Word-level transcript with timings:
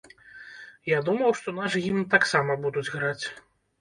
Я 0.91 1.01
думаў, 1.09 1.31
што 1.41 1.55
наш 1.59 1.71
гімн 1.83 2.07
таксама 2.17 2.51
будуць 2.65 2.89
граць. 2.95 3.25